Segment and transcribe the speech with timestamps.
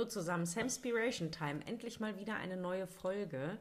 [0.00, 1.60] Hallo zusammen, Samspiration Time.
[1.66, 3.58] Endlich mal wieder eine neue Folge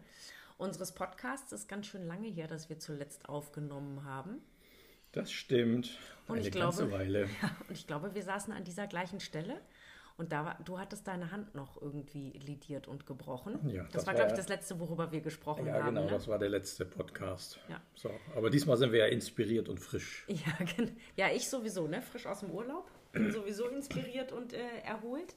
[0.58, 1.52] unseres Podcasts.
[1.52, 4.42] Ist ganz schön lange her, dass wir zuletzt aufgenommen haben.
[5.12, 5.98] Das stimmt.
[6.30, 7.24] Und eine ich ganze glaube, Weile.
[7.42, 9.60] Ja, und ich glaube, wir saßen an dieser gleichen Stelle.
[10.16, 13.60] Und da war, du hattest deine Hand noch irgendwie lidiert und gebrochen.
[13.70, 15.80] Ja, das, das war, glaube ich, das letzte, worüber wir gesprochen ja, haben.
[15.80, 16.10] Ja, genau, ne?
[16.10, 17.60] das war der letzte Podcast.
[17.68, 17.82] Ja.
[17.96, 20.26] So, aber diesmal sind wir ja inspiriert und frisch.
[20.30, 20.54] Ja,
[21.18, 22.02] ja ich sowieso, ne?
[22.02, 22.90] Frisch aus dem Urlaub.
[23.12, 25.36] Bin sowieso inspiriert und äh, erholt.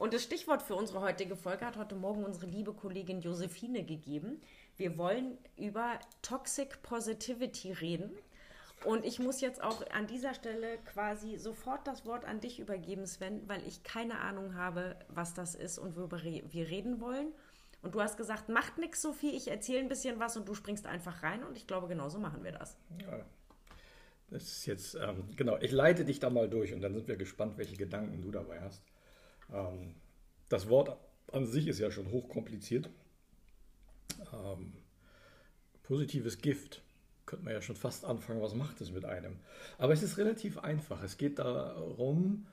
[0.00, 4.40] Und das Stichwort für unsere heutige Folge hat heute Morgen unsere liebe Kollegin Josephine gegeben.
[4.78, 8.10] Wir wollen über Toxic Positivity reden.
[8.86, 13.06] Und ich muss jetzt auch an dieser Stelle quasi sofort das Wort an dich übergeben,
[13.06, 17.34] Sven, weil ich keine Ahnung habe, was das ist und worüber wir reden wollen.
[17.82, 20.86] Und du hast gesagt, macht nichts, Sophie, ich erzähle ein bisschen was und du springst
[20.86, 21.44] einfach rein.
[21.44, 22.78] Und ich glaube, genauso machen wir das.
[23.02, 23.20] Ja,
[24.30, 27.16] das ist jetzt, ähm, genau, ich leite dich da mal durch und dann sind wir
[27.16, 28.82] gespannt, welche Gedanken du dabei hast.
[29.52, 29.94] Ähm,
[30.48, 30.96] das Wort
[31.32, 32.90] an sich ist ja schon hochkompliziert.
[34.32, 34.72] Ähm,
[35.82, 36.82] positives Gift
[37.26, 39.38] könnte man ja schon fast anfangen, was macht es mit einem?
[39.78, 41.02] Aber es ist relativ einfach.
[41.02, 42.46] Es geht darum,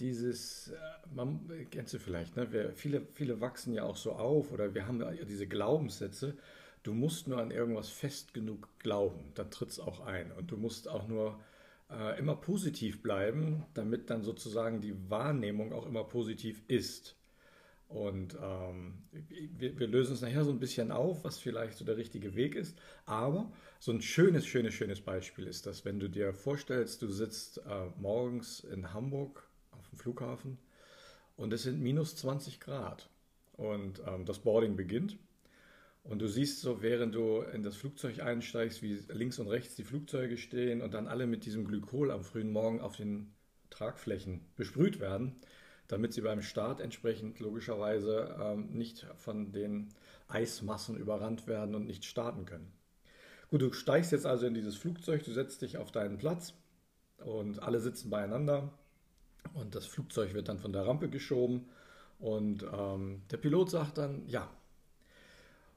[0.00, 0.76] dieses, äh,
[1.14, 2.52] man kennst du vielleicht, ne?
[2.52, 6.36] Wir, viele, viele wachsen ja auch so auf oder wir haben ja diese Glaubenssätze.
[6.82, 10.32] Du musst nur an irgendwas fest genug glauben, dann tritt es auch ein.
[10.32, 11.38] Und du musst auch nur
[11.90, 17.16] äh, immer positiv bleiben, damit dann sozusagen die Wahrnehmung auch immer positiv ist.
[17.88, 21.96] Und ähm, wir, wir, lösen es nachher so ein bisschen auf, was vielleicht so der
[21.96, 22.76] richtige Weg ist.
[23.04, 27.58] Aber so ein schönes, schönes, schönes Beispiel ist das, wenn du dir vorstellst, du sitzt
[27.58, 30.58] äh, morgens in Hamburg auf dem Flughafen
[31.36, 33.08] und es sind minus 20 Grad
[33.52, 35.16] und ähm, das Boarding beginnt.
[36.08, 39.84] Und du siehst so, während du in das Flugzeug einsteigst, wie links und rechts die
[39.84, 43.34] Flugzeuge stehen und dann alle mit diesem Glykol am frühen Morgen auf den
[43.70, 45.40] Tragflächen besprüht werden
[45.88, 49.88] damit sie beim Start entsprechend logischerweise ähm, nicht von den
[50.28, 52.72] Eismassen überrannt werden und nicht starten können.
[53.50, 56.54] Gut, du steigst jetzt also in dieses Flugzeug, du setzt dich auf deinen Platz
[57.24, 58.72] und alle sitzen beieinander
[59.54, 61.68] und das Flugzeug wird dann von der Rampe geschoben
[62.18, 64.50] und ähm, der Pilot sagt dann, ja,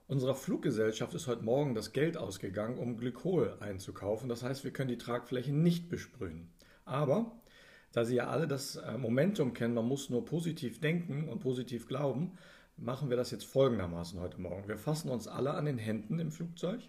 [0.10, 4.28] unserer Fluggesellschaft ist heute Morgen das Geld ausgegangen, um Glykol einzukaufen.
[4.28, 6.50] Das heißt, wir können die Tragflächen nicht besprühen.
[6.84, 7.32] Aber
[7.92, 11.88] da Sie ja alle das äh, Momentum kennen, man muss nur positiv denken und positiv
[11.88, 12.40] glauben,
[12.76, 14.68] machen wir das jetzt folgendermaßen heute Morgen.
[14.68, 16.82] Wir fassen uns alle an den Händen im Flugzeug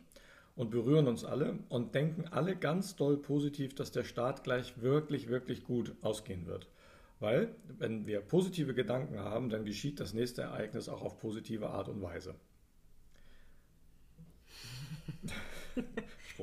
[0.57, 5.29] und berühren uns alle und denken alle ganz doll positiv, dass der Start gleich wirklich,
[5.29, 6.69] wirklich gut ausgehen wird.
[7.19, 11.91] Weil, wenn wir positive Gedanken haben, dann geschieht das nächste Ereignis auch auf positive Art
[11.91, 12.35] und Weise.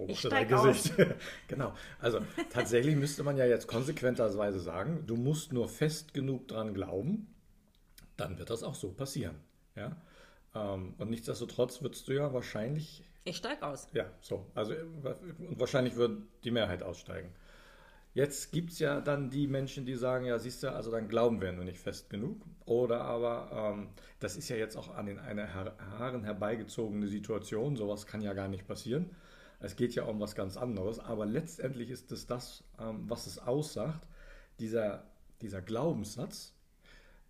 [0.08, 0.94] Ich dein Gesicht.
[1.48, 1.74] genau.
[2.00, 2.22] Also
[2.52, 7.34] tatsächlich müsste man ja jetzt konsequenterweise sagen, du musst nur fest genug dran glauben,
[8.16, 9.36] dann wird das auch so passieren.
[9.76, 9.96] Ja?
[10.56, 13.04] Ähm, und nichtsdestotrotz würdest du ja wahrscheinlich.
[13.24, 13.88] Ich steige aus.
[13.94, 14.46] Ja, so.
[14.56, 17.34] Also und wahrscheinlich wird die Mehrheit aussteigen.
[18.18, 21.40] Jetzt gibt es ja dann die Menschen, die sagen, ja, siehst du, also dann glauben
[21.40, 22.42] wir nur nicht fest genug.
[22.66, 23.90] Oder aber, ähm,
[24.20, 28.48] das ist ja jetzt auch an in eine Haaren herbeigezogene Situation, sowas kann ja gar
[28.48, 29.12] nicht passieren.
[29.60, 33.38] Es geht ja um was ganz anderes, aber letztendlich ist es das, ähm, was es
[33.38, 34.08] aussagt,
[34.60, 35.04] dieser,
[35.44, 36.56] dieser Glaubenssatz,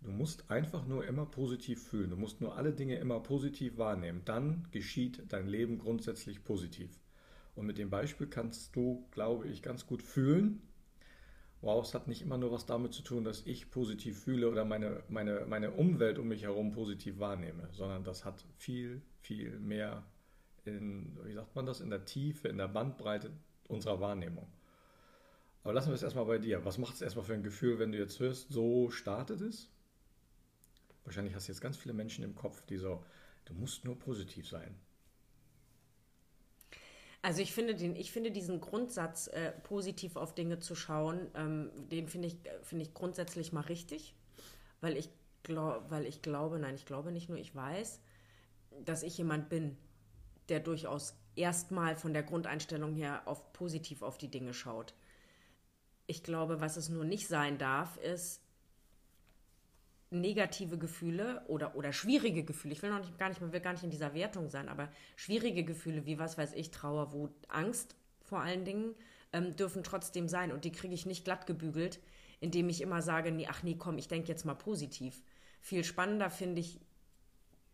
[0.00, 4.22] du musst einfach nur immer positiv fühlen, du musst nur alle Dinge immer positiv wahrnehmen,
[4.24, 6.98] dann geschieht dein Leben grundsätzlich positiv.
[7.56, 10.62] Und mit dem Beispiel kannst du, glaube ich, ganz gut fühlen,
[11.60, 14.64] wow, es hat nicht immer nur was damit zu tun, dass ich positiv fühle oder
[14.64, 20.04] meine, meine, meine Umwelt um mich herum positiv wahrnehme, sondern das hat viel, viel mehr
[20.64, 23.30] in, wie sagt man das, in der Tiefe, in der Bandbreite
[23.66, 24.46] unserer Wahrnehmung.
[25.64, 26.64] Aber lassen wir es erstmal bei dir.
[26.64, 29.68] Was macht es erstmal für ein Gefühl, wenn du jetzt hörst, so startet es?
[31.04, 33.04] Wahrscheinlich hast du jetzt ganz viele Menschen im Kopf, die so,
[33.46, 34.78] du musst nur positiv sein.
[37.20, 41.70] Also ich finde, den, ich finde diesen Grundsatz, äh, positiv auf Dinge zu schauen, ähm,
[41.90, 44.14] den finde ich, find ich grundsätzlich mal richtig,
[44.80, 45.10] weil ich,
[45.42, 48.00] glaub, weil ich glaube, nein, ich glaube nicht nur, ich weiß,
[48.84, 49.76] dass ich jemand bin,
[50.48, 54.94] der durchaus erstmal von der Grundeinstellung her auf positiv auf die Dinge schaut.
[56.06, 58.42] Ich glaube, was es nur nicht sein darf, ist
[60.10, 62.72] negative Gefühle oder, oder schwierige Gefühle.
[62.72, 65.64] Ich will noch nicht, gar nicht, will gar nicht in dieser Wertung sein, aber schwierige
[65.64, 68.94] Gefühle wie was weiß ich, Trauer, Wut, Angst vor allen Dingen,
[69.32, 72.00] ähm, dürfen trotzdem sein und die kriege ich nicht glatt gebügelt,
[72.40, 75.22] indem ich immer sage, nee, ach nee, komm, ich denke jetzt mal positiv.
[75.60, 76.80] Viel spannender finde ich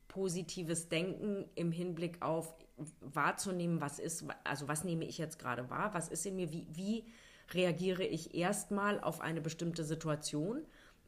[0.08, 2.54] positives Denken im Hinblick auf
[3.00, 6.66] wahrzunehmen, was ist, also was nehme ich jetzt gerade wahr, was ist in mir, wie,
[6.70, 7.04] wie
[7.52, 10.64] reagiere ich erstmal auf eine bestimmte Situation,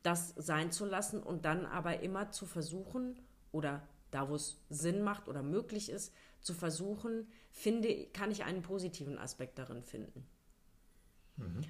[0.07, 3.19] das sein zu lassen und dann aber immer zu versuchen
[3.51, 3.83] oder
[4.13, 9.19] da, wo es Sinn macht oder möglich ist, zu versuchen, finde, kann ich einen positiven
[9.19, 10.25] Aspekt darin finden.
[11.37, 11.61] Mhm.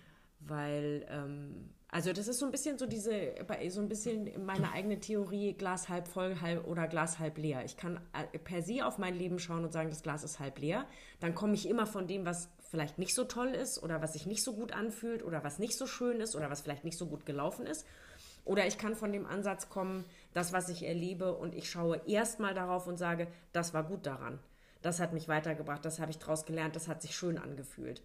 [0.41, 3.35] Weil, ähm, also das ist so ein bisschen so diese,
[3.69, 7.65] so ein bisschen meine eigene Theorie, Glas halb voll halb, oder Glas halb leer.
[7.65, 10.59] Ich kann äh, per se auf mein Leben schauen und sagen, das Glas ist halb
[10.59, 10.87] leer.
[11.21, 14.27] Dann komme ich immer von dem, was vielleicht nicht so toll ist oder was sich
[14.27, 17.07] nicht so gut anfühlt oder was nicht so schön ist oder was vielleicht nicht so
[17.07, 17.87] gut gelaufen ist.
[18.47, 22.55] Oder ich kann von dem Ansatz kommen, das, was ich erlebe, und ich schaue erstmal
[22.55, 24.39] darauf und sage, das war gut daran.
[24.83, 28.03] Das hat mich weitergebracht, das habe ich daraus gelernt, das hat sich schön angefühlt.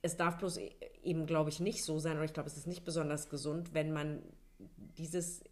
[0.00, 0.72] Es darf bloß e-,
[1.04, 3.92] eben, glaube ich, nicht so sein, oder ich glaube, es ist nicht besonders gesund, wenn
[3.92, 4.22] man
[4.96, 5.44] dieses,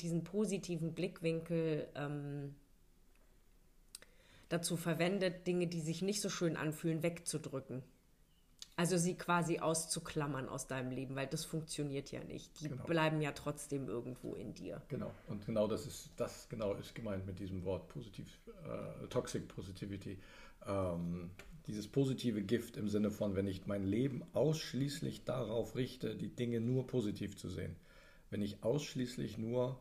[0.00, 2.54] diesen positiven Blickwinkel ähm,
[4.48, 7.82] dazu verwendet, Dinge, die sich nicht so schön anfühlen, wegzudrücken.
[8.78, 12.60] Also sie quasi auszuklammern aus deinem Leben, weil das funktioniert ja nicht.
[12.60, 12.84] Die genau.
[12.84, 14.82] bleiben ja trotzdem irgendwo in dir.
[14.88, 15.10] Genau.
[15.28, 20.18] Und genau das ist das genau ist gemeint mit diesem Wort positiv, äh, Toxic Positivity.
[20.66, 21.30] Ähm,
[21.66, 26.60] dieses positive Gift im Sinne von, wenn ich mein Leben ausschließlich darauf richte, die Dinge
[26.60, 27.76] nur positiv zu sehen.
[28.28, 29.80] Wenn ich ausschließlich nur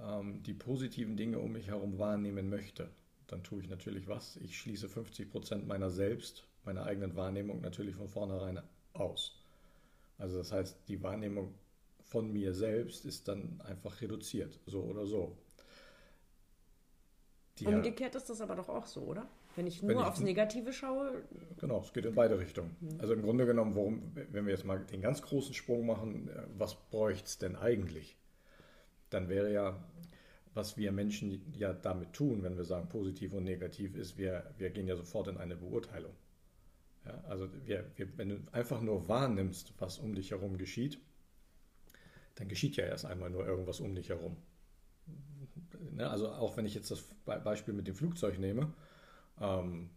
[0.00, 2.88] ähm, die positiven Dinge um mich herum wahrnehmen möchte,
[3.26, 4.36] dann tue ich natürlich was.
[4.38, 8.60] Ich schließe 50 Prozent meiner selbst meiner eigenen Wahrnehmung natürlich von vornherein
[8.92, 9.40] aus.
[10.18, 11.54] Also das heißt, die Wahrnehmung
[12.02, 15.36] von mir selbst ist dann einfach reduziert, so oder so.
[17.58, 19.26] Die Umgekehrt ist das aber doch auch so, oder?
[19.54, 21.22] Wenn ich nur wenn ich, aufs Negative schaue.
[21.58, 22.76] Genau, es geht in beide Richtungen.
[22.80, 23.00] Mhm.
[23.00, 26.42] Also im Grunde genommen, worum, wenn wir jetzt mal den ganz großen Sprung machen, äh,
[26.58, 28.18] was bräuchte es denn eigentlich?
[29.08, 29.82] Dann wäre ja,
[30.52, 34.68] was wir Menschen ja damit tun, wenn wir sagen positiv und negativ ist, wir, wir
[34.70, 36.12] gehen ja sofort in eine Beurteilung.
[37.06, 40.98] Ja, also wir, wir, wenn du einfach nur wahrnimmst, was um dich herum geschieht,
[42.34, 44.36] dann geschieht ja erst einmal nur irgendwas um dich herum.
[45.92, 48.72] Ne, also auch wenn ich jetzt das Beispiel mit dem Flugzeug nehme,
[49.40, 49.90] ähm,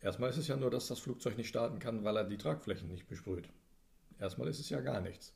[0.00, 2.88] erstmal ist es ja nur, dass das Flugzeug nicht starten kann, weil er die Tragflächen
[2.88, 3.48] nicht besprüht.
[4.18, 5.34] Erstmal ist es ja gar nichts.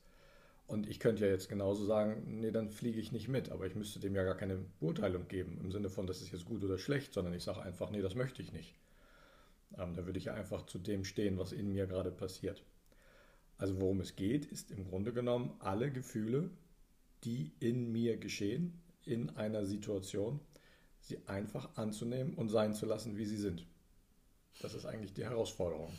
[0.66, 3.74] Und ich könnte ja jetzt genauso sagen, nee, dann fliege ich nicht mit, aber ich
[3.74, 6.78] müsste dem ja gar keine Beurteilung geben, im Sinne von, das ist jetzt gut oder
[6.78, 8.74] schlecht, sondern ich sage einfach, nee, das möchte ich nicht.
[9.78, 12.64] Ähm, da würde ich einfach zu dem stehen, was in mir gerade passiert.
[13.58, 16.50] Also worum es geht, ist im Grunde genommen alle Gefühle,
[17.24, 20.40] die in mir geschehen, in einer Situation,
[21.00, 23.66] sie einfach anzunehmen und sein zu lassen, wie sie sind.
[24.60, 25.92] Das ist eigentlich die Herausforderung.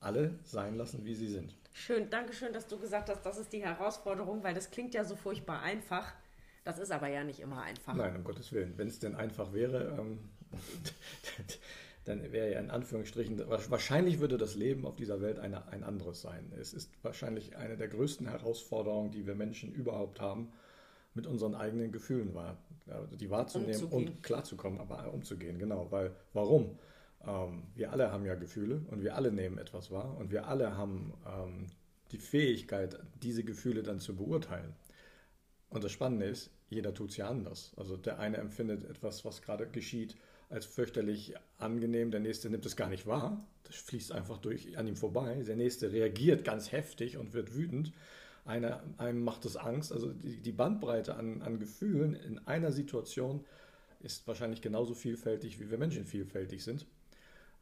[0.00, 1.54] Alle sein lassen, wie sie sind.
[1.72, 5.04] Schön, danke schön, dass du gesagt hast, das ist die Herausforderung, weil das klingt ja
[5.04, 6.12] so furchtbar einfach.
[6.64, 7.94] Das ist aber ja nicht immer einfach.
[7.94, 8.76] Nein, um Gottes Willen.
[8.76, 10.18] Wenn es denn einfach wäre, ähm,
[12.04, 16.22] dann wäre ja in Anführungsstrichen, wahrscheinlich würde das Leben auf dieser Welt eine, ein anderes
[16.22, 16.52] sein.
[16.58, 20.52] Es ist wahrscheinlich eine der größten Herausforderungen, die wir Menschen überhaupt haben,
[21.14, 22.56] mit unseren eigenen Gefühlen wahr,
[23.18, 24.08] die wahrzunehmen umzugehen.
[24.08, 25.90] und klarzukommen, aber umzugehen, genau.
[25.90, 26.78] Weil, warum?
[27.26, 30.76] Ähm, wir alle haben ja Gefühle und wir alle nehmen etwas wahr und wir alle
[30.76, 31.66] haben ähm,
[32.12, 34.74] die Fähigkeit, diese Gefühle dann zu beurteilen.
[35.68, 37.72] Und das Spannende ist, jeder tut es ja anders.
[37.76, 40.16] Also der eine empfindet etwas, was gerade geschieht,
[40.50, 42.10] als fürchterlich angenehm.
[42.10, 43.46] Der nächste nimmt es gar nicht wahr.
[43.64, 45.42] Das fließt einfach durch an ihm vorbei.
[45.46, 47.92] Der nächste reagiert ganz heftig und wird wütend.
[48.44, 49.92] Einer, einem macht es Angst.
[49.92, 53.44] Also die, die Bandbreite an, an Gefühlen in einer Situation
[54.00, 56.86] ist wahrscheinlich genauso vielfältig, wie wir Menschen vielfältig sind.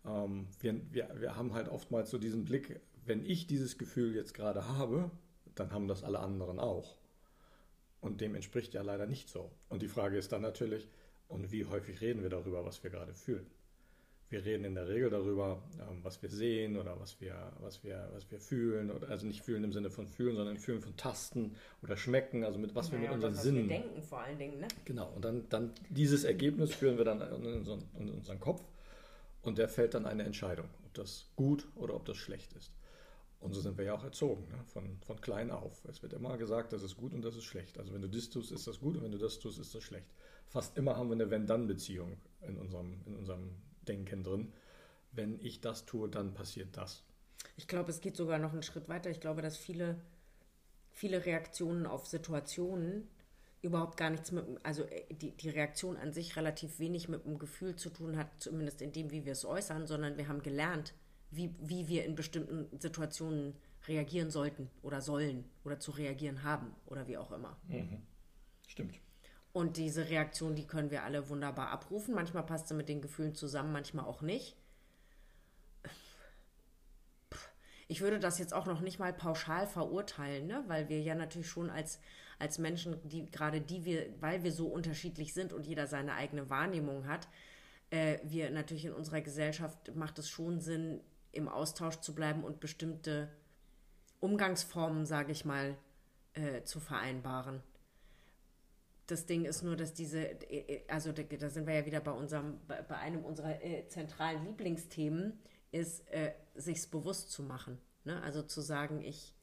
[0.07, 4.33] Ähm, wir, wir, wir haben halt oftmals so diesen Blick, wenn ich dieses Gefühl jetzt
[4.33, 5.11] gerade habe,
[5.55, 6.97] dann haben das alle anderen auch.
[8.01, 9.51] Und dem entspricht ja leider nicht so.
[9.69, 10.89] Und die Frage ist dann natürlich,
[11.29, 13.47] und wie häufig reden wir darüber, was wir gerade fühlen?
[14.31, 18.11] Wir reden in der Regel darüber, ähm, was wir sehen oder was wir, was wir,
[18.13, 18.91] was wir fühlen.
[18.91, 22.59] Oder, also nicht fühlen im Sinne von fühlen, sondern fühlen von Tasten oder schmecken, also
[22.59, 23.69] mit was naja, wir mit unseren das, Sinnen.
[23.69, 24.69] Wir denken vor allen Dingen, ne?
[24.85, 28.63] Genau, und dann, dann dieses Ergebnis führen wir dann in unseren, in unseren Kopf
[29.41, 32.71] und der fällt dann eine Entscheidung, ob das gut oder ob das schlecht ist.
[33.41, 34.59] Und so sind wir ja auch erzogen, ne?
[34.67, 35.85] von, von klein auf.
[35.89, 37.79] Es wird immer gesagt, das ist gut und das ist schlecht.
[37.79, 39.83] Also wenn du das tust, ist das gut und wenn du das tust, ist das
[39.85, 40.09] schlecht
[40.49, 43.51] fast immer haben wir eine Wenn-Dann-Beziehung in unserem, in unserem
[43.87, 44.53] Denken drin.
[45.13, 47.05] Wenn ich das tue, dann passiert das.
[47.57, 49.11] Ich glaube, es geht sogar noch einen Schritt weiter.
[49.11, 50.01] Ich glaube, dass viele,
[50.91, 53.09] viele Reaktionen auf Situationen
[53.63, 57.39] überhaupt gar nichts mit, also äh, die, die Reaktion an sich relativ wenig mit dem
[57.39, 60.95] Gefühl zu tun hat, zumindest in dem, wie wir es äußern, sondern wir haben gelernt,
[61.31, 63.55] wie, wie wir in bestimmten Situationen
[63.87, 67.59] reagieren sollten oder sollen oder zu reagieren haben oder wie auch immer.
[67.69, 68.03] Mhm.
[68.67, 69.01] Stimmt.
[69.59, 72.15] Und diese Reaktion, die können wir alle wunderbar abrufen.
[72.15, 74.55] Manchmal passt sie mit den Gefühlen zusammen, manchmal auch nicht.
[77.89, 80.63] Ich würde das jetzt auch noch nicht mal pauschal verurteilen, ne?
[80.69, 81.99] weil wir ja natürlich schon als,
[82.39, 86.49] als Menschen, die gerade die wir, weil wir so unterschiedlich sind und jeder seine eigene
[86.51, 87.27] Wahrnehmung hat,
[87.91, 91.01] äh, wir natürlich in unserer Gesellschaft macht es schon Sinn,
[91.33, 93.29] im Austausch zu bleiben und bestimmte
[94.21, 95.77] Umgangsformen, sage ich mal,
[96.35, 97.61] äh, zu vereinbaren.
[99.09, 102.61] Das Ding ist nur, dass diese, äh, also da, sind wir ja wieder bei unserem,
[102.67, 105.39] bei einem unserer äh, zentralen Lieblingsthemen,
[105.73, 107.79] ist, äh, sich's bewusst zu machen.
[108.05, 108.23] Ne?
[108.23, 109.35] Also zu sagen, ich,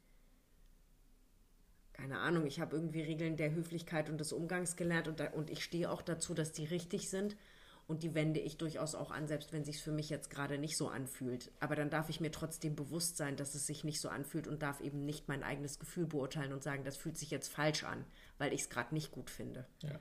[1.94, 5.50] keine Ahnung, ich habe irgendwie Regeln der Höflichkeit und des Umgangs gelernt und, da, und
[5.50, 7.36] ich stehe auch dazu, dass die richtig sind
[7.88, 10.78] und die wende ich durchaus auch an, selbst wenn sich für mich jetzt gerade nicht
[10.78, 11.52] so anfühlt.
[11.60, 14.64] Aber dann darf ich mir trotzdem bewusst sein, dass es sich nicht so anfühlt und
[14.64, 18.06] darf eben nicht mein eigenes Gefühl beurteilen und sagen, das fühlt sich jetzt falsch an,
[18.38, 19.68] weil ich es gerade nicht gut finde.
[19.84, 20.00] Ja.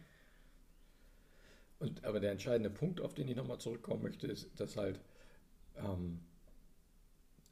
[1.78, 5.00] Und, aber der entscheidende Punkt, auf den ich nochmal zurückkommen möchte, ist, dass halt
[5.76, 6.20] ähm,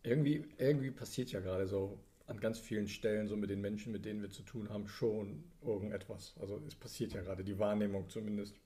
[0.02, 4.06] irgendwie, irgendwie passiert ja gerade so an ganz vielen Stellen, so mit den Menschen, mit
[4.06, 6.34] denen wir zu tun haben, schon irgendetwas.
[6.40, 8.58] Also es passiert ja gerade, die Wahrnehmung zumindest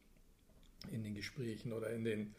[0.90, 2.34] in den Gesprächen oder in den,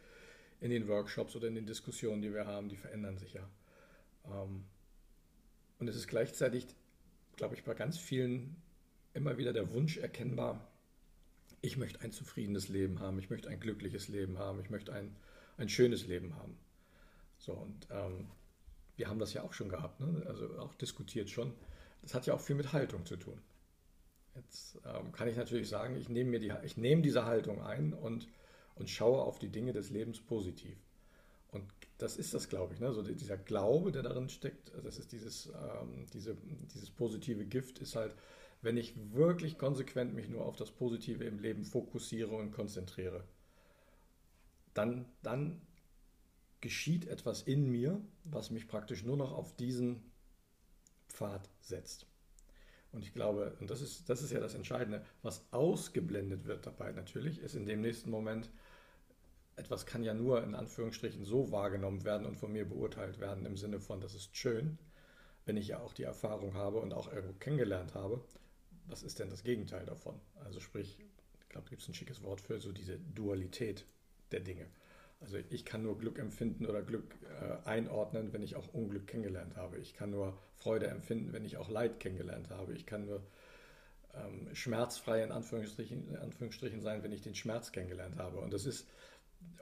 [0.60, 3.48] in den Workshops oder in den Diskussionen, die wir haben, die verändern sich ja.
[4.26, 4.64] Ähm,
[5.78, 6.66] und es ist gleichzeitig,
[7.36, 8.56] glaube ich, bei ganz vielen
[9.14, 10.68] immer wieder der Wunsch erkennbar,
[11.60, 15.16] ich möchte ein zufriedenes Leben haben, ich möchte ein glückliches Leben haben, ich möchte ein,
[15.56, 16.56] ein schönes Leben haben.
[17.38, 18.28] So, und ähm,
[18.96, 20.24] wir haben das ja auch schon gehabt, ne?
[20.26, 21.52] also auch diskutiert schon.
[22.02, 23.40] Das hat ja auch viel mit Haltung zu tun.
[24.34, 27.92] Jetzt ähm, kann ich natürlich sagen, ich nehme, mir die, ich nehme diese Haltung ein
[27.92, 28.28] und,
[28.76, 30.76] und schaue auf die Dinge des Lebens positiv.
[31.50, 31.64] Und
[31.96, 32.80] das ist das, glaube ich.
[32.80, 32.92] Ne?
[32.92, 36.36] So dieser Glaube, der darin steckt, das ist dieses, ähm, diese,
[36.74, 38.14] dieses positive Gift, ist halt,
[38.62, 43.24] wenn ich wirklich konsequent mich nur auf das Positive im Leben fokussiere und konzentriere,
[44.74, 45.60] dann, dann
[46.60, 50.02] geschieht etwas in mir, was mich praktisch nur noch auf diesen
[51.08, 52.06] Pfad setzt.
[52.92, 56.92] Und ich glaube, und das ist, das ist ja das Entscheidende, was ausgeblendet wird dabei
[56.92, 58.50] natürlich, ist in dem nächsten Moment,
[59.56, 63.56] etwas kann ja nur in Anführungsstrichen so wahrgenommen werden und von mir beurteilt werden im
[63.56, 64.78] Sinne von, das ist schön,
[65.44, 68.22] wenn ich ja auch die Erfahrung habe und auch irgendwo kennengelernt habe.
[68.86, 70.18] Was ist denn das Gegenteil davon?
[70.44, 70.98] Also sprich,
[71.40, 73.84] ich glaube, da gibt es ein schickes Wort für so diese Dualität
[74.30, 74.66] der Dinge.
[75.20, 79.56] Also ich kann nur Glück empfinden oder Glück äh, einordnen, wenn ich auch Unglück kennengelernt
[79.56, 79.78] habe.
[79.78, 82.74] Ich kann nur Freude empfinden, wenn ich auch Leid kennengelernt habe.
[82.74, 83.22] Ich kann nur
[84.14, 88.38] ähm, schmerzfrei in Anführungsstrichen, in Anführungsstrichen sein, wenn ich den Schmerz kennengelernt habe.
[88.38, 88.86] Und das ist,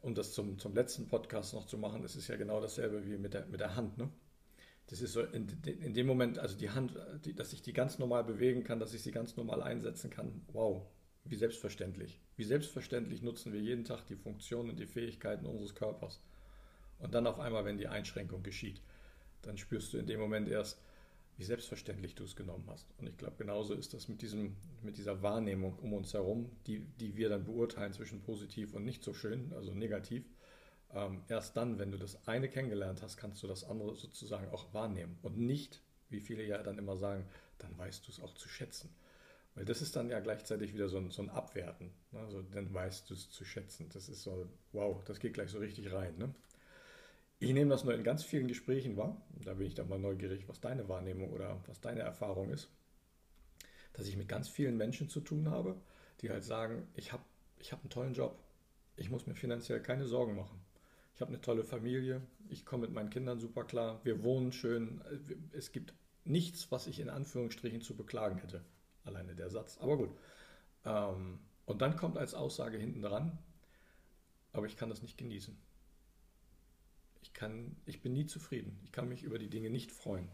[0.02, 3.16] um das zum, zum letzten Podcast noch zu machen, das ist ja genau dasselbe wie
[3.16, 3.96] mit der, mit der Hand.
[3.96, 4.10] Ne?
[4.88, 6.94] Das ist so in, in dem Moment, also die Hand,
[7.24, 10.42] die, dass ich die ganz normal bewegen kann, dass ich sie ganz normal einsetzen kann.
[10.52, 10.86] Wow,
[11.30, 12.20] wie selbstverständlich.
[12.36, 16.20] Wie selbstverständlich nutzen wir jeden Tag die Funktionen und die Fähigkeiten unseres Körpers.
[16.98, 18.80] Und dann auf einmal, wenn die Einschränkung geschieht,
[19.42, 20.80] dann spürst du in dem Moment erst,
[21.36, 22.86] wie selbstverständlich du es genommen hast.
[22.98, 26.80] Und ich glaube, genauso ist das mit, diesem, mit dieser Wahrnehmung um uns herum, die,
[26.98, 30.24] die wir dann beurteilen zwischen positiv und nicht so schön, also negativ.
[30.94, 34.72] Ähm, erst dann, wenn du das eine kennengelernt hast, kannst du das andere sozusagen auch
[34.72, 35.18] wahrnehmen.
[35.22, 37.28] Und nicht, wie viele ja dann immer sagen,
[37.58, 38.88] dann weißt du es auch zu schätzen.
[39.56, 41.90] Weil das ist dann ja gleichzeitig wieder so ein, so ein Abwerten.
[42.12, 42.20] Ne?
[42.20, 43.88] Also dann weißt du es zu schätzen.
[43.94, 46.16] Das ist so, wow, das geht gleich so richtig rein.
[46.18, 46.34] Ne?
[47.38, 49.20] Ich nehme das nur in ganz vielen Gesprächen wahr.
[49.44, 52.68] Da bin ich dann mal neugierig, was deine Wahrnehmung oder was deine Erfahrung ist.
[53.94, 55.80] Dass ich mit ganz vielen Menschen zu tun habe,
[56.20, 57.24] die halt sagen, ich habe
[57.58, 58.38] ich hab einen tollen Job.
[58.96, 60.60] Ich muss mir finanziell keine Sorgen machen.
[61.14, 62.20] Ich habe eine tolle Familie.
[62.50, 64.00] Ich komme mit meinen Kindern super klar.
[64.04, 65.00] Wir wohnen schön.
[65.52, 65.94] Es gibt
[66.24, 68.62] nichts, was ich in Anführungsstrichen zu beklagen hätte.
[69.06, 69.78] Alleine der Satz.
[69.78, 70.10] Aber gut.
[70.84, 73.38] Ähm, und dann kommt als Aussage hinten dran,
[74.52, 75.56] aber ich kann das nicht genießen.
[77.22, 78.78] Ich, kann, ich bin nie zufrieden.
[78.84, 80.28] Ich kann mich über die Dinge nicht freuen.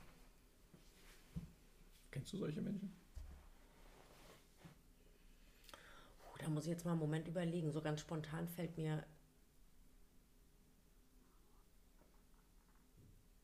[2.11, 2.95] Kennst du solche Menschen?
[6.43, 7.71] da muss ich jetzt mal einen Moment überlegen.
[7.71, 9.05] So ganz spontan fällt mir.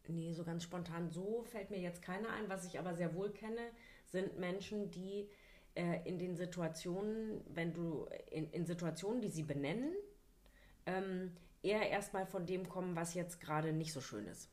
[0.09, 2.49] Nee, so ganz spontan so fällt mir jetzt keiner ein.
[2.49, 3.71] Was ich aber sehr wohl kenne,
[4.11, 5.29] sind Menschen, die
[5.75, 9.93] äh, in den Situationen, wenn du in, in Situationen, die sie benennen,
[10.87, 14.51] ähm, eher erstmal von dem kommen, was jetzt gerade nicht so schön ist.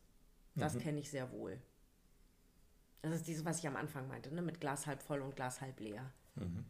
[0.56, 0.80] Das mhm.
[0.80, 1.60] kenne ich sehr wohl.
[3.02, 4.42] Das ist dieses, was ich am Anfang meinte, ne?
[4.42, 6.12] mit Glas halb voll und Glas halb leer.
[6.36, 6.66] Mhm.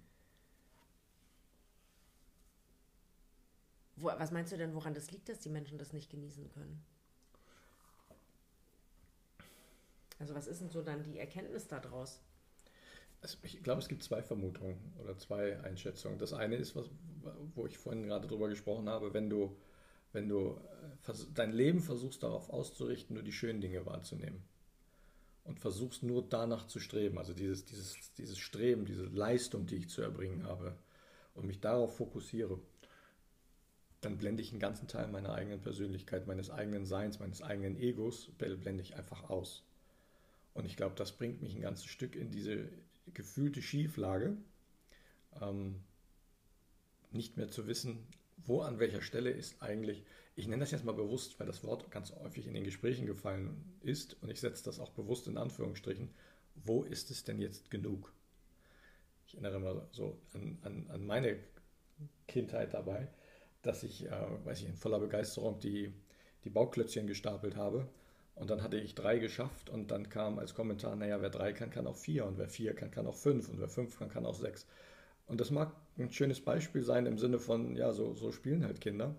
[3.96, 6.84] Wo, was meinst du denn, woran das liegt, dass die Menschen das nicht genießen können?
[10.20, 12.22] Also was ist denn so dann die Erkenntnis daraus?
[13.25, 16.20] Also ich glaube, es gibt zwei Vermutungen oder zwei Einschätzungen.
[16.20, 16.91] Das eine ist, was,
[17.55, 19.58] wo ich vorhin gerade drüber gesprochen habe, wenn du,
[20.12, 20.62] wenn du
[21.08, 24.44] äh, dein Leben versuchst darauf auszurichten, nur die schönen Dinge wahrzunehmen.
[25.44, 29.89] und versuchst nur danach zu streben, also dieses, dieses, dieses Streben, diese Leistung, die ich
[29.89, 30.77] zu erbringen habe
[31.34, 32.60] und mich darauf fokussiere,
[34.01, 38.29] dann blende ich einen ganzen Teil meiner eigenen Persönlichkeit, meines eigenen Seins, meines eigenen Egos,
[38.38, 39.63] blende ich einfach aus.
[40.53, 42.70] Und ich glaube, das bringt mich ein ganzes Stück in diese
[43.13, 44.38] gefühlte Schieflage,
[45.41, 45.81] ähm,
[47.12, 48.07] nicht mehr zu wissen,
[48.45, 50.03] wo an welcher Stelle ist eigentlich,
[50.35, 53.77] ich nenne das jetzt mal bewusst, weil das Wort ganz häufig in den Gesprächen gefallen
[53.81, 56.09] ist und ich setze das auch bewusst in Anführungsstrichen,
[56.55, 58.13] wo ist es denn jetzt genug?
[59.27, 61.39] Ich erinnere mal so an, an, an meine
[62.27, 63.07] Kindheit dabei,
[63.62, 65.93] dass ich, äh, weiß ich, in voller Begeisterung die,
[66.43, 67.89] die Bauklötzchen gestapelt habe
[68.36, 71.70] und dann hatte ich drei geschafft und dann kam als Kommentar, naja, wer drei kann,
[71.70, 74.25] kann auch vier und wer vier kann, kann auch fünf und wer fünf kann, kann
[74.25, 74.68] auch sechs.
[75.27, 78.82] Und das mag ein schönes Beispiel sein im Sinne von, ja, so, so spielen halt
[78.82, 79.15] Kinder.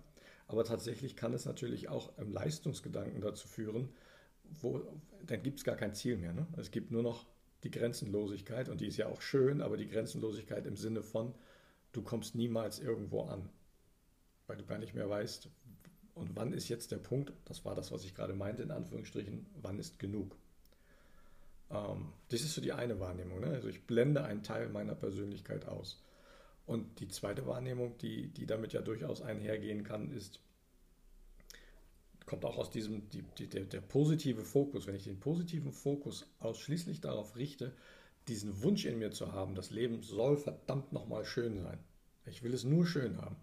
[0.47, 3.89] Aber tatsächlich kann es natürlich auch im Leistungsgedanken dazu führen,
[4.61, 4.81] wo,
[5.25, 6.31] dann gibt es gar kein Ziel mehr.
[6.31, 6.47] Ne?
[6.55, 7.25] Es gibt nur noch
[7.63, 11.33] die Grenzenlosigkeit und die ist ja auch schön, aber die Grenzenlosigkeit im Sinne von,
[11.91, 13.49] du kommst niemals irgendwo an,
[14.45, 15.49] weil du gar nicht mehr weißt,
[16.17, 19.45] und wann ist jetzt der Punkt, das war das, was ich gerade meinte, in Anführungsstrichen,
[19.61, 20.35] wann ist genug.
[21.69, 23.39] Ähm, das ist so die eine Wahrnehmung.
[23.39, 23.47] Ne?
[23.47, 26.03] Also ich blende einen Teil meiner Persönlichkeit aus.
[26.65, 30.39] Und die zweite Wahrnehmung, die, die damit ja durchaus einhergehen kann, ist,
[32.25, 34.87] kommt auch aus diesem, die, die, der, der positive Fokus.
[34.87, 37.73] Wenn ich den positiven Fokus ausschließlich darauf richte,
[38.27, 41.79] diesen Wunsch in mir zu haben, das Leben soll verdammt nochmal schön sein.
[42.25, 43.37] Ich will es nur schön haben.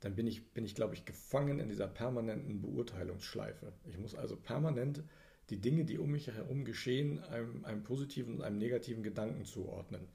[0.00, 3.72] Dann bin ich, bin ich, glaube ich, gefangen in dieser permanenten Beurteilungsschleife.
[3.88, 5.02] Ich muss also permanent
[5.50, 10.06] die Dinge, die um mich herum geschehen, einem, einem positiven und einem negativen Gedanken zuordnen.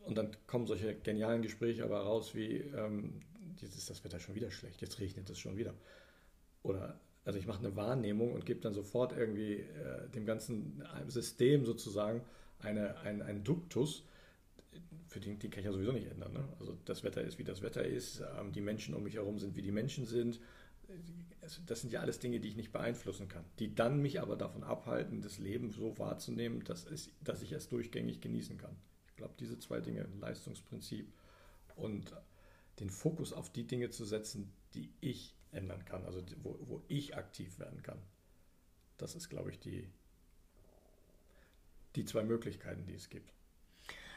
[0.00, 3.20] Und dann kommen solche genialen Gespräche aber raus wie, ähm,
[3.60, 5.74] ist das Wetter schon wieder schlecht, jetzt regnet es schon wieder.
[6.62, 11.64] Oder, also ich mache eine Wahrnehmung und gebe dann sofort irgendwie äh, dem ganzen System
[11.64, 12.22] sozusagen
[12.58, 14.04] eine, ein, einen Duktus,
[15.08, 16.32] für den, den kann ich ja sowieso nicht ändern.
[16.32, 16.48] Ne?
[16.58, 19.56] Also das Wetter ist, wie das Wetter ist, ähm, die Menschen um mich herum sind,
[19.56, 20.40] wie die Menschen sind.
[21.66, 24.64] Das sind ja alles Dinge, die ich nicht beeinflussen kann, die dann mich aber davon
[24.64, 28.76] abhalten, das Leben so wahrzunehmen, dass, es, dass ich es durchgängig genießen kann
[29.20, 31.12] glaube, diese zwei Dinge, Leistungsprinzip
[31.76, 32.16] und
[32.80, 37.16] den Fokus auf die Dinge zu setzen, die ich ändern kann, also wo, wo ich
[37.16, 38.00] aktiv werden kann.
[38.96, 39.90] Das ist, glaube ich, die,
[41.96, 43.30] die zwei Möglichkeiten, die es gibt.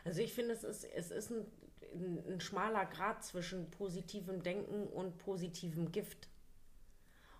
[0.03, 1.45] Also ich finde, es ist, es ist ein,
[1.93, 6.27] ein, ein schmaler Grad zwischen positivem Denken und positivem Gift.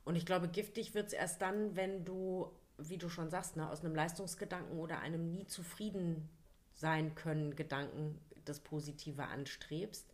[0.06, 3.70] Und ich glaube, giftig wird es erst dann, wenn du, wie du schon sagst, ne,
[3.70, 6.30] aus einem Leistungsgedanken oder einem nie zufrieden
[6.74, 10.06] sein können Gedanken das Positive anstrebst.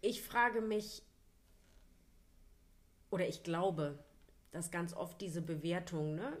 [0.00, 1.02] Ich frage mich,
[3.10, 3.98] oder ich glaube,
[4.50, 6.36] dass ganz oft diese Bewertung, ne,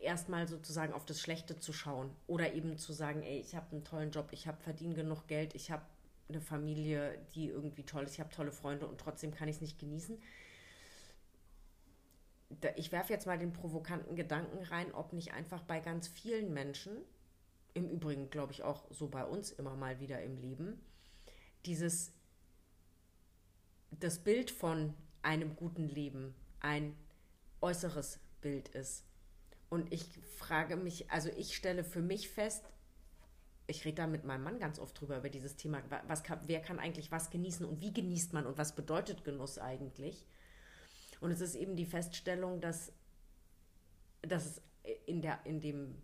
[0.00, 3.84] erstmal sozusagen auf das Schlechte zu schauen oder eben zu sagen, ey, ich habe einen
[3.84, 5.84] tollen Job, ich habe verdient genug Geld, ich habe
[6.28, 9.62] eine Familie, die irgendwie toll ist, ich habe tolle Freunde und trotzdem kann ich es
[9.62, 10.20] nicht genießen.
[12.76, 16.92] Ich werfe jetzt mal den provokanten Gedanken rein, ob nicht einfach bei ganz vielen Menschen
[17.74, 20.80] im Übrigen glaube ich auch so bei uns immer mal wieder im Leben,
[21.66, 22.12] dieses,
[23.90, 26.96] das Bild von einem guten Leben ein
[27.60, 29.04] äußeres Bild ist.
[29.70, 30.04] Und ich
[30.36, 32.64] frage mich, also ich stelle für mich fest,
[33.66, 36.60] ich rede da mit meinem Mann ganz oft drüber, über dieses Thema, was kann, wer
[36.60, 40.24] kann eigentlich was genießen und wie genießt man und was bedeutet Genuss eigentlich.
[41.20, 42.92] Und es ist eben die Feststellung, dass,
[44.22, 44.62] dass es
[45.04, 46.02] in, der, in dem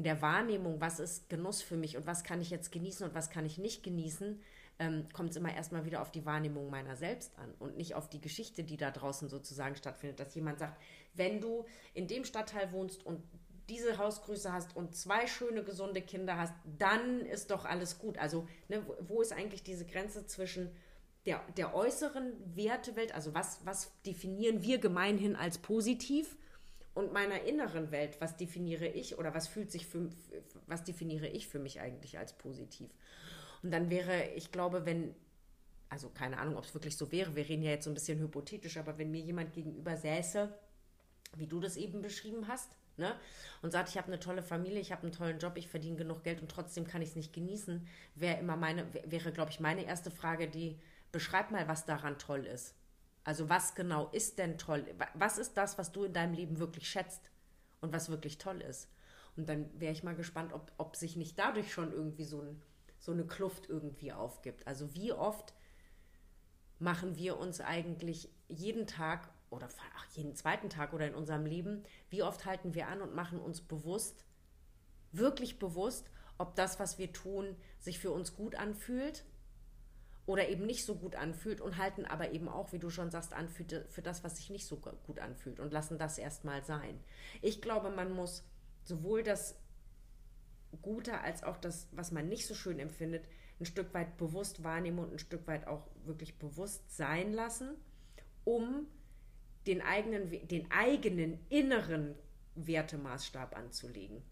[0.00, 3.14] in der Wahrnehmung, was ist Genuss für mich und was kann ich jetzt genießen und
[3.14, 4.40] was kann ich nicht genießen,
[4.80, 8.08] ähm, kommt es immer erstmal wieder auf die Wahrnehmung meiner selbst an und nicht auf
[8.08, 10.18] die Geschichte, die da draußen sozusagen stattfindet.
[10.18, 10.80] Dass jemand sagt,
[11.14, 13.22] wenn du in dem Stadtteil wohnst und
[13.68, 18.18] diese Hausgröße hast und zwei schöne, gesunde Kinder hast, dann ist doch alles gut.
[18.18, 20.70] Also, ne, wo ist eigentlich diese Grenze zwischen
[21.26, 26.36] der, der äußeren Wertewelt, also was, was definieren wir gemeinhin als positiv
[26.94, 30.08] und meiner inneren Welt, was definiere ich oder was fühlt sich für,
[30.66, 32.90] was definiere ich für mich eigentlich als positiv?
[33.62, 35.14] Und dann wäre, ich glaube, wenn,
[35.88, 38.18] also keine Ahnung, ob es wirklich so wäre, wir reden ja jetzt so ein bisschen
[38.18, 40.52] hypothetisch, aber wenn mir jemand gegenüber säße,
[41.36, 43.14] wie du das eben beschrieben hast, ne,
[43.62, 46.22] und sagt, ich habe eine tolle Familie, ich habe einen tollen Job, ich verdiene genug
[46.22, 49.84] Geld und trotzdem kann ich es nicht genießen, wäre immer meine, wäre, glaube ich, meine
[49.84, 50.78] erste Frage, die
[51.12, 52.74] beschreib mal, was daran toll ist.
[53.24, 54.84] Also was genau ist denn toll?
[55.14, 57.30] Was ist das, was du in deinem Leben wirklich schätzt
[57.80, 58.88] und was wirklich toll ist?
[59.36, 62.62] Und dann wäre ich mal gespannt, ob, ob sich nicht dadurch schon irgendwie so, ein,
[63.00, 64.66] so eine Kluft irgendwie aufgibt.
[64.66, 65.54] Also wie oft
[66.78, 71.82] machen wir uns eigentlich jeden Tag oder ach, jeden zweiten Tag oder in unserem Leben,
[72.08, 74.24] wie oft halten wir an und machen uns bewusst,
[75.12, 79.24] wirklich bewusst, ob das, was wir tun, sich für uns gut anfühlt
[80.26, 83.32] oder eben nicht so gut anfühlt und halten aber eben auch, wie du schon sagst,
[83.32, 87.02] an für, für das, was sich nicht so gut anfühlt und lassen das erstmal sein.
[87.42, 88.44] Ich glaube, man muss
[88.84, 89.58] sowohl das
[90.82, 93.24] Gute als auch das, was man nicht so schön empfindet,
[93.58, 97.76] ein Stück weit bewusst wahrnehmen und ein Stück weit auch wirklich bewusst sein lassen,
[98.44, 98.86] um
[99.66, 102.14] den eigenen, den eigenen inneren
[102.54, 104.22] Wertemaßstab anzulegen.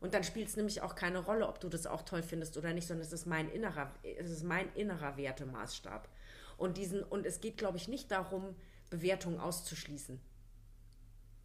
[0.00, 2.72] Und dann spielt es nämlich auch keine Rolle, ob du das auch toll findest oder
[2.72, 6.08] nicht, sondern es ist mein innerer, es ist mein innerer Wertemaßstab.
[6.56, 8.54] Und diesen, und es geht, glaube ich, nicht darum,
[8.90, 10.20] Bewertungen auszuschließen.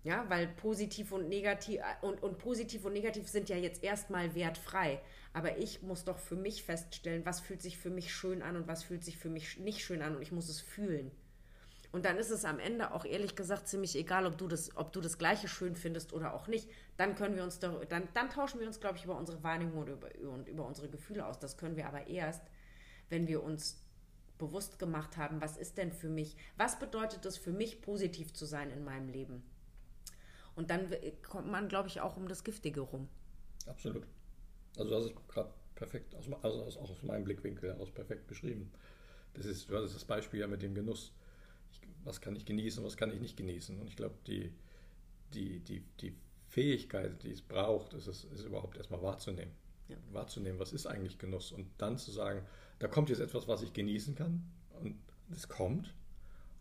[0.04, 5.02] Ja, weil positiv und negativ und, und positiv und negativ sind ja jetzt erstmal wertfrei.
[5.32, 8.68] Aber ich muss doch für mich feststellen, was fühlt sich für mich schön an und
[8.68, 11.12] was fühlt sich für mich nicht schön an und ich muss es fühlen.
[11.94, 14.92] Und dann ist es am Ende auch ehrlich gesagt ziemlich egal, ob du das, ob
[14.92, 16.68] du das Gleiche schön findest oder auch nicht.
[16.98, 19.84] Dann können wir uns da, dann, dann tauschen wir uns, glaube ich, über unsere Wahrnehmung
[19.84, 21.40] und über, und über unsere Gefühle aus.
[21.40, 22.42] Das können wir aber erst,
[23.10, 23.86] wenn wir uns
[24.40, 28.46] bewusst gemacht haben, was ist denn für mich, was bedeutet es für mich, positiv zu
[28.46, 29.44] sein in meinem Leben.
[30.56, 30.88] Und dann
[31.28, 33.08] kommt man, glaube ich, auch um das Giftige rum.
[33.66, 34.06] Absolut.
[34.78, 38.72] Also das ist gerade perfekt, aus, also auch aus meinem Blickwinkel heraus perfekt beschrieben.
[39.34, 41.14] Das ist, du hattest das Beispiel ja mit dem Genuss
[42.04, 43.80] was kann ich genießen, was kann ich nicht genießen.
[43.80, 44.52] Und ich glaube, die,
[45.34, 46.16] die, die, die
[46.48, 49.54] Fähigkeit, die es braucht, ist es ist überhaupt erstmal wahrzunehmen.
[49.88, 49.98] Ja.
[50.12, 51.52] Wahrzunehmen, was ist eigentlich Genuss.
[51.52, 52.46] Und dann zu sagen,
[52.80, 54.44] da kommt jetzt etwas, was ich genießen kann.
[54.82, 54.98] Und
[55.32, 55.94] es kommt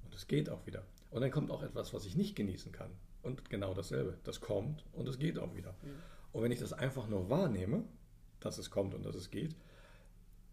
[0.05, 0.85] und es geht auch wieder.
[1.11, 2.91] Und dann kommt auch etwas, was ich nicht genießen kann.
[3.23, 4.19] Und genau dasselbe.
[4.25, 5.75] Das kommt und es geht auch wieder.
[5.83, 5.91] Ja.
[6.33, 7.85] Und wenn ich das einfach nur wahrnehme,
[8.41, 9.55] dass es kommt und dass es geht,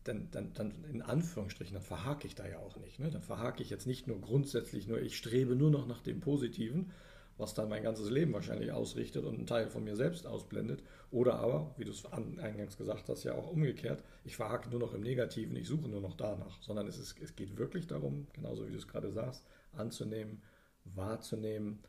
[0.03, 2.99] dann, dann, dann in Anführungsstrichen, dann verhake ich da ja auch nicht.
[2.99, 3.09] Ne?
[3.09, 6.91] Dann verhake ich jetzt nicht nur grundsätzlich nur, ich strebe nur noch nach dem Positiven,
[7.37, 10.83] was dann mein ganzes Leben wahrscheinlich ausrichtet und einen Teil von mir selbst ausblendet.
[11.09, 14.93] Oder aber, wie du es eingangs gesagt hast, ja auch umgekehrt, ich verhake nur noch
[14.93, 16.61] im Negativen, ich suche nur noch danach.
[16.61, 20.41] Sondern es, ist, es geht wirklich darum, genauso wie du es gerade sagst, anzunehmen,
[20.83, 21.79] wahrzunehmen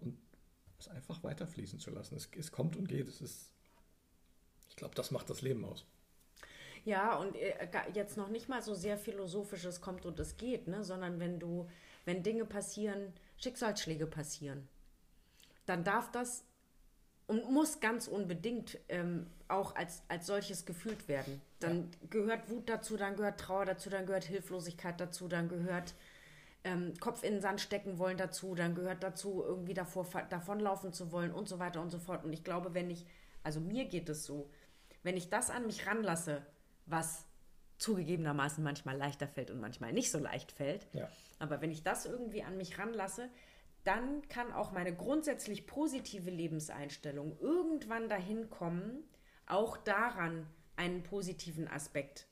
[0.00, 0.18] und
[0.78, 2.16] es einfach weiterfließen zu lassen.
[2.16, 3.08] Es, es kommt und geht.
[3.08, 3.50] Es ist,
[4.68, 5.86] ich glaube, das macht das Leben aus.
[6.84, 10.84] Ja, und äh, jetzt noch nicht mal so sehr philosophisches kommt und es geht, ne?
[10.84, 11.68] sondern wenn du,
[12.04, 14.68] wenn Dinge passieren, Schicksalsschläge passieren,
[15.64, 16.44] dann darf das
[17.26, 21.40] und muss ganz unbedingt ähm, auch als, als solches gefühlt werden.
[21.58, 22.08] Dann ja.
[22.10, 25.94] gehört Wut dazu, dann gehört Trauer dazu, dann gehört Hilflosigkeit dazu, dann gehört
[26.64, 31.12] ähm, Kopf in den Sand stecken wollen dazu, dann gehört dazu, irgendwie davor, davonlaufen zu
[31.12, 32.24] wollen und so weiter und so fort.
[32.24, 33.06] Und ich glaube, wenn ich,
[33.42, 34.50] also mir geht es so,
[35.02, 36.44] wenn ich das an mich ranlasse,
[36.86, 37.26] was
[37.78, 40.86] zugegebenermaßen manchmal leichter fällt und manchmal nicht so leicht fällt.
[40.92, 41.08] Ja.
[41.38, 43.28] Aber wenn ich das irgendwie an mich ranlasse,
[43.84, 49.04] dann kann auch meine grundsätzlich positive Lebenseinstellung irgendwann dahin kommen,
[49.46, 50.46] auch daran
[50.76, 52.26] einen positiven Aspekt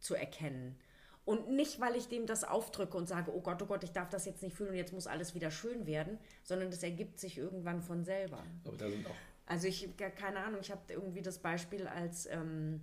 [0.00, 0.76] zu erkennen.
[1.26, 4.08] Und nicht, weil ich dem das aufdrücke und sage, oh Gott, oh Gott, ich darf
[4.08, 7.36] das jetzt nicht fühlen und jetzt muss alles wieder schön werden, sondern das ergibt sich
[7.36, 8.44] irgendwann von selber.
[8.64, 9.14] Aber da sind auch.
[9.44, 12.80] Also ich, keine Ahnung, ich habe irgendwie das Beispiel als ähm,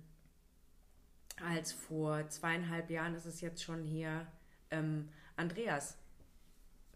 [1.42, 4.26] als vor zweieinhalb Jahren ist es jetzt schon hier
[4.70, 5.96] ähm, Andreas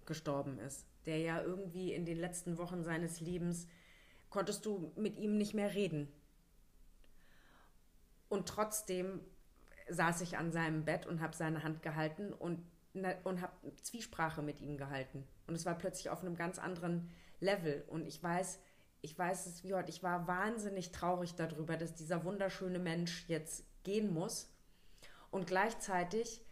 [0.06, 3.66] gestorben ist, der ja irgendwie in den letzten Wochen seines Lebens
[4.30, 6.08] konntest du mit ihm nicht mehr reden.
[8.28, 9.20] Und trotzdem
[9.88, 12.64] saß ich an seinem Bett und habe seine Hand gehalten und,
[13.24, 15.26] und habe Zwiesprache mit ihm gehalten.
[15.46, 17.84] Und es war plötzlich auf einem ganz anderen Level.
[17.88, 18.60] Und ich weiß,
[19.00, 23.64] ich weiß es wie heute, ich war wahnsinnig traurig darüber, dass dieser wunderschöne Mensch jetzt
[23.84, 24.52] gehen muss.
[25.30, 26.42] Und gleichzeitig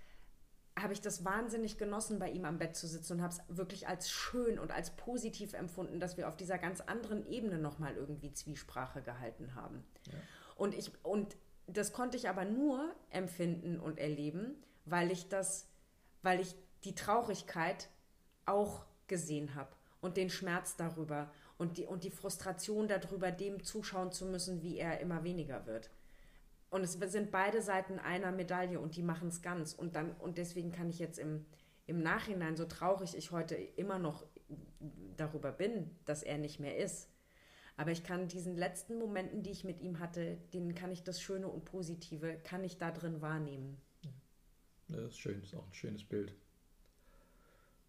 [0.79, 3.88] habe ich das wahnsinnig genossen, bei ihm am Bett zu sitzen und habe es wirklich
[3.88, 8.33] als schön und als positiv empfunden, dass wir auf dieser ganz anderen Ebene nochmal irgendwie
[8.33, 9.85] Zwiesprache gehalten haben.
[10.07, 10.18] Ja.
[10.55, 15.68] Und, ich, und das konnte ich aber nur empfinden und erleben, weil ich das,
[16.22, 17.88] weil ich die Traurigkeit
[18.44, 24.12] auch gesehen habe und den Schmerz darüber und die, und die Frustration darüber, dem zuschauen
[24.12, 25.90] zu müssen, wie er immer weniger wird.
[26.70, 29.72] Und es sind beide Seiten einer Medaille und die machen es ganz.
[29.72, 31.46] Und dann, und deswegen kann ich jetzt im,
[31.87, 34.26] im Nachhinein, so traurig ich heute immer noch
[35.16, 37.09] darüber bin, dass er nicht mehr ist.
[37.76, 41.20] Aber ich kann diesen letzten Momenten, die ich mit ihm hatte, denen kann ich das
[41.20, 43.80] Schöne und Positive, kann ich da drin wahrnehmen.
[44.88, 46.34] Ja, das ist schön, das ist auch ein schönes Bild.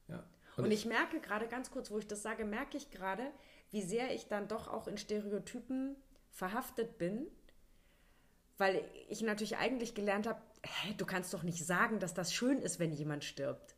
[0.07, 0.27] Ja.
[0.57, 3.31] Und, und ich merke gerade ganz kurz, wo ich das sage, merke ich gerade,
[3.71, 5.95] wie sehr ich dann doch auch in Stereotypen
[6.31, 7.27] verhaftet bin
[8.57, 12.59] weil ich natürlich eigentlich gelernt habe, hä, du kannst doch nicht sagen, dass das schön
[12.59, 13.75] ist, wenn jemand stirbt.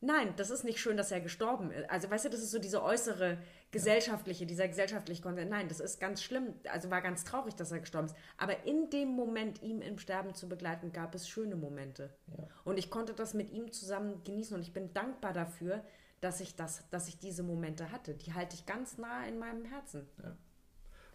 [0.00, 1.88] Nein, das ist nicht schön, dass er gestorben ist.
[1.88, 3.38] Also, weißt du, das ist so diese äußere
[3.74, 5.50] gesellschaftliche, dieser gesellschaftliche Konsens.
[5.50, 6.54] Nein, das ist ganz schlimm.
[6.70, 8.14] Also war ganz traurig, dass er gestorben ist.
[8.38, 12.14] Aber in dem Moment, ihm im Sterben zu begleiten, gab es schöne Momente.
[12.28, 12.46] Ja.
[12.62, 15.82] Und ich konnte das mit ihm zusammen genießen und ich bin dankbar dafür,
[16.20, 18.14] dass ich das, dass ich diese Momente hatte.
[18.14, 20.06] Die halte ich ganz nah in meinem Herzen.
[20.22, 20.36] Ja.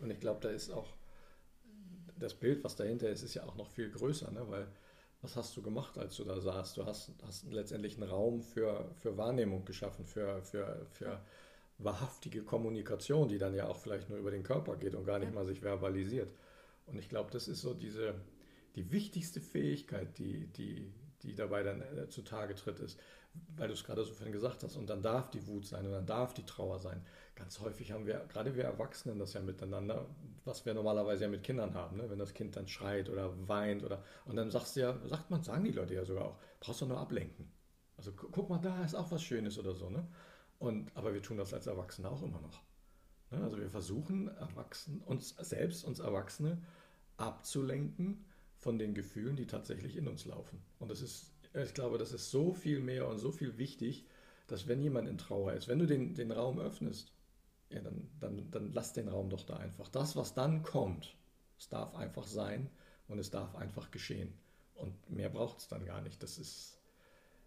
[0.02, 0.94] Und ich glaube, da ist auch
[2.18, 4.44] das Bild, was dahinter ist, ist ja auch noch viel größer, ne?
[4.50, 4.68] weil
[5.22, 6.76] was hast du gemacht, als du da saßt?
[6.76, 11.22] Du hast, hast letztendlich einen Raum für, für Wahrnehmung geschaffen, für, für, für
[11.80, 15.34] wahrhaftige Kommunikation, die dann ja auch vielleicht nur über den Körper geht und gar nicht
[15.34, 16.32] mal sich verbalisiert.
[16.86, 18.16] Und ich glaube, das ist so diese,
[18.76, 20.92] die wichtigste Fähigkeit, die, die,
[21.24, 23.00] die dabei dann äh, zutage tritt, ist,
[23.56, 25.92] weil du es gerade so vorhin gesagt hast, und dann darf die Wut sein und
[25.94, 27.02] dann darf die Trauer sein.
[27.36, 30.08] Ganz häufig haben wir, gerade wir Erwachsenen, das ja miteinander,
[30.44, 32.10] was wir normalerweise ja mit Kindern haben, ne?
[32.10, 35.44] wenn das Kind dann schreit oder weint oder und dann sagst du ja, sagt man,
[35.44, 37.50] sagen die Leute ja sogar auch, brauchst du nur ablenken.
[37.96, 40.06] Also guck mal, da ist auch was Schönes oder so, ne?
[40.60, 42.62] Und, aber wir tun das als Erwachsene auch immer noch.
[43.32, 43.42] Ne?
[43.44, 46.62] Also wir versuchen Erwachsenen, uns selbst, uns Erwachsene
[47.18, 48.26] abzulenken
[48.58, 50.62] von den Gefühlen, die tatsächlich in uns laufen.
[50.80, 54.06] Und das ist, ich glaube, das ist so viel mehr und so viel wichtig,
[54.48, 57.14] dass wenn jemand in Trauer ist, wenn du den, den Raum öffnest,
[57.70, 59.88] ja, dann, dann, dann lass den Raum doch da einfach.
[59.90, 61.16] Das, was dann kommt,
[61.58, 62.70] es darf einfach sein
[63.08, 64.34] und es darf einfach geschehen.
[64.74, 66.24] Und mehr braucht es dann gar nicht.
[66.24, 66.79] Das ist,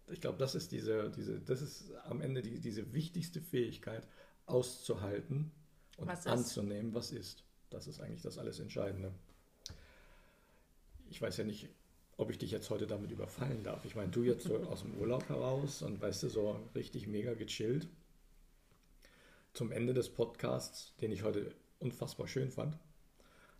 [0.07, 4.07] ich glaube, das ist diese, diese, das ist am Ende die, diese wichtigste Fähigkeit,
[4.45, 5.51] auszuhalten
[5.97, 7.43] und was anzunehmen, was ist.
[7.69, 9.13] Das ist eigentlich das alles Entscheidende.
[11.09, 11.69] Ich weiß ja nicht,
[12.17, 13.85] ob ich dich jetzt heute damit überfallen darf.
[13.85, 17.33] Ich meine, du jetzt so aus dem Urlaub heraus und weißt du, so richtig mega
[17.33, 17.87] gechillt
[19.53, 22.77] zum Ende des Podcasts, den ich heute unfassbar schön fand.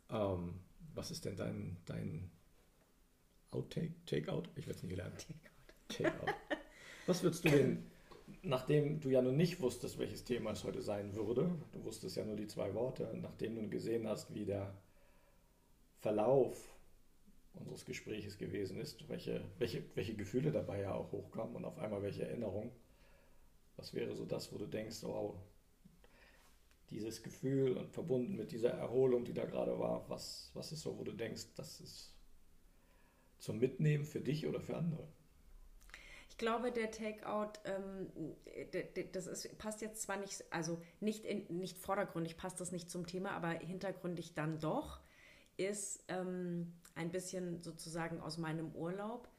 [0.10, 0.60] Ähm,
[0.93, 2.32] was ist denn dein, dein
[3.51, 3.93] Outtake?
[4.06, 4.43] Takeout?
[4.56, 5.19] Ich werde es nie gelernt.
[5.19, 5.52] Takeout.
[5.97, 6.13] Take
[7.08, 7.91] was würdest du denn,
[8.41, 12.25] nachdem du ja noch nicht wusstest, welches Thema es heute sein würde, du wusstest ja
[12.25, 14.73] nur die zwei Worte, nachdem du gesehen hast, wie der
[15.99, 16.73] Verlauf
[17.53, 22.01] unseres Gespräches gewesen ist, welche, welche, welche Gefühle dabei ja auch hochkamen und auf einmal
[22.01, 22.71] welche Erinnerungen,
[23.77, 25.36] was wäre so das, wo du denkst, oh,
[26.89, 30.97] dieses Gefühl und verbunden mit dieser Erholung, die da gerade war, was, was ist so,
[30.97, 32.13] wo du denkst, das ist
[33.39, 35.08] zum Mitnehmen für dich oder für andere?
[36.34, 38.12] Ich glaube, der Takeout, ähm,
[39.12, 43.06] das ist, passt jetzt zwar nicht, also nicht, in, nicht vordergründig passt das nicht zum
[43.06, 45.00] Thema, aber hintergründig dann doch,
[45.58, 49.30] ist ähm, ein bisschen sozusagen aus meinem Urlaub.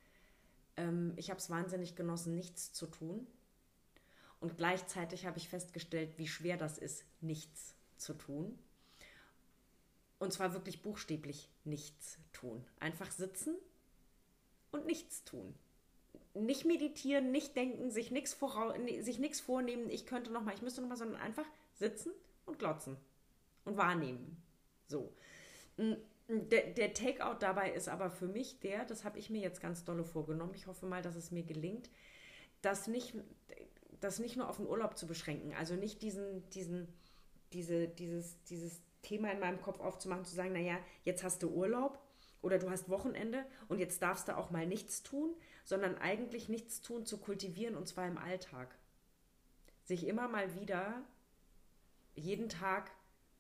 [0.77, 3.27] Ähm, ich habe es wahnsinnig genossen, nichts zu tun.
[4.39, 8.57] Und gleichzeitig habe ich festgestellt, wie schwer das ist, nichts zu tun.
[10.21, 12.65] Und zwar wirklich buchstäblich nichts tun.
[12.79, 13.57] Einfach sitzen
[14.71, 15.57] und nichts tun.
[16.35, 20.97] Nicht meditieren, nicht denken, sich nichts vornehmen, ich könnte noch mal, ich müsste noch mal,
[20.97, 22.11] sondern einfach sitzen
[22.45, 22.97] und glotzen
[23.65, 24.43] und wahrnehmen.
[24.89, 25.13] So.
[26.29, 29.85] Der, der Takeout dabei ist aber für mich der, das habe ich mir jetzt ganz
[29.85, 31.89] dolle vorgenommen, ich hoffe mal, dass es mir gelingt,
[32.63, 33.15] dass nicht,
[34.01, 35.53] das nicht nur auf den Urlaub zu beschränken.
[35.55, 36.89] Also nicht diesen, diesen,
[37.53, 41.99] diese, dieses, dieses Thema in meinem Kopf aufzumachen, zu sagen, naja, jetzt hast du Urlaub
[42.45, 46.81] oder du hast Wochenende und jetzt darfst du auch mal nichts tun, sondern eigentlich nichts
[46.81, 48.77] tun zu kultivieren und zwar im Alltag.
[49.83, 51.03] Sich immer mal wieder
[52.15, 52.91] jeden Tag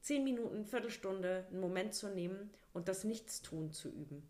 [0.00, 4.28] zehn Minuten, Viertelstunde, einen Moment zu nehmen und das Nichtstun zu üben.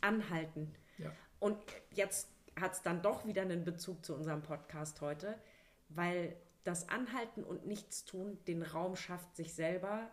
[0.00, 0.72] Anhalten.
[0.98, 1.10] Ja.
[1.40, 1.58] Und
[1.90, 5.36] jetzt hat es dann doch wieder einen Bezug zu unserem Podcast heute
[5.88, 10.10] weil das Anhalten und Nichtstun den Raum schafft, sich selber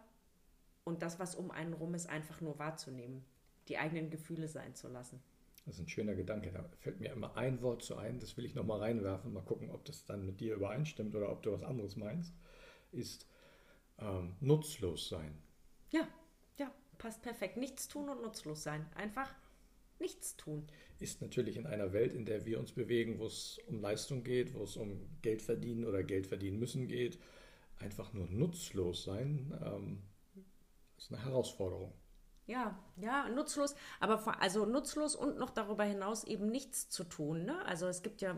[0.84, 3.26] und das, was um einen rum ist, einfach nur wahrzunehmen,
[3.72, 5.22] die eigenen Gefühle sein zu lassen.
[5.66, 6.52] Das ist ein schöner Gedanke.
[6.52, 9.72] Da fällt mir immer ein Wort zu ein, das will ich nochmal reinwerfen, mal gucken,
[9.72, 12.34] ob das dann mit dir übereinstimmt oder ob du was anderes meinst,
[12.92, 13.28] ist
[14.00, 15.38] ähm, nutzlos sein.
[15.92, 16.06] Ja,
[16.58, 17.56] ja, passt perfekt.
[17.56, 18.86] Nichts tun und nutzlos sein.
[18.96, 19.34] Einfach
[20.00, 20.68] nichts tun.
[21.00, 24.54] Ist natürlich in einer Welt, in der wir uns bewegen, wo es um Leistung geht,
[24.54, 27.20] wo es um Geld verdienen oder Geld verdienen müssen geht,
[27.78, 30.02] einfach nur nutzlos sein, ähm,
[30.98, 31.94] ist eine Herausforderung.
[32.52, 37.46] Ja, ja, nutzlos, aber vor, also nutzlos und noch darüber hinaus eben nichts zu tun.
[37.46, 37.56] Ne?
[37.66, 38.36] Also es gibt ja,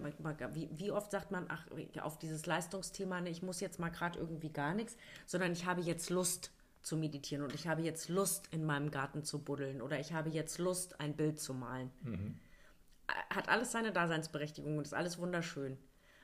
[0.53, 1.65] wie, wie oft sagt man, ach,
[1.99, 5.81] auf dieses Leistungsthema, ne, ich muss jetzt mal gerade irgendwie gar nichts, sondern ich habe
[5.81, 6.51] jetzt Lust
[6.83, 10.29] zu meditieren und ich habe jetzt Lust, in meinem Garten zu buddeln oder ich habe
[10.29, 11.89] jetzt Lust, ein Bild zu malen.
[12.03, 12.39] Mhm.
[13.31, 15.79] Hat alles seine Daseinsberechtigung und ist alles wunderschön.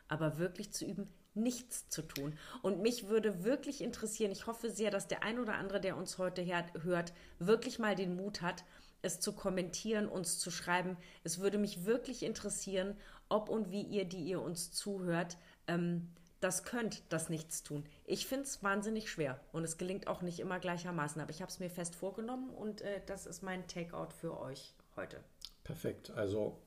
[0.08, 2.38] Aber wirklich zu üben, nichts zu tun.
[2.62, 6.18] Und mich würde wirklich interessieren, ich hoffe sehr, dass der ein oder andere, der uns
[6.18, 6.46] heute
[6.82, 8.63] hört, wirklich mal den Mut hat,
[9.02, 10.98] es zu kommentieren, uns zu schreiben.
[11.24, 12.98] Es würde mich wirklich interessieren,
[13.30, 15.38] ob und wie ihr, die ihr uns zuhört,
[15.68, 17.86] ähm, das könnt, das Nichtstun.
[18.06, 21.52] Ich finde es wahnsinnig schwer und es gelingt auch nicht immer gleichermaßen, aber ich habe
[21.52, 25.18] es mir fest vorgenommen und äh, das ist mein Takeout für euch heute.
[25.63, 26.12] Perfekt.
[26.12, 26.58] Also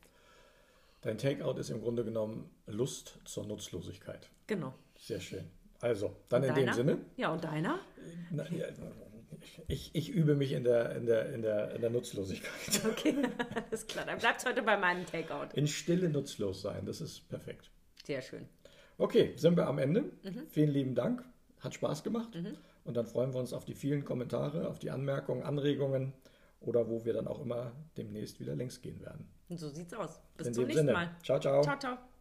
[1.00, 4.28] dein Takeout ist im Grunde genommen Lust zur Nutzlosigkeit.
[4.52, 4.74] Genau.
[4.98, 5.50] Sehr schön.
[5.80, 6.72] Also, dann Und in deiner?
[6.72, 6.98] dem Sinne.
[7.16, 7.80] Ja, und deiner?
[8.30, 8.66] Na, ja,
[9.66, 12.84] ich, ich übe mich in der, in, der, in, der, in der Nutzlosigkeit.
[12.84, 13.16] Okay,
[13.54, 14.04] alles klar.
[14.04, 15.54] Dann bleibt heute bei meinem Takeout.
[15.54, 17.70] In Stille nutzlos sein, das ist perfekt.
[18.04, 18.46] Sehr schön.
[18.98, 20.04] Okay, sind wir am Ende.
[20.50, 21.24] Vielen lieben Dank.
[21.60, 22.36] Hat Spaß gemacht.
[22.84, 26.12] Und dann freuen wir uns auf die vielen Kommentare, auf die Anmerkungen, Anregungen
[26.60, 29.26] oder wo wir dann auch immer demnächst wieder längs gehen werden.
[29.48, 30.20] Und so sieht's aus.
[30.36, 30.92] Bis In zum nächsten Sinne.
[30.92, 31.16] Mal.
[31.22, 31.62] Ciao, ciao.
[31.62, 32.11] Ciao, ciao.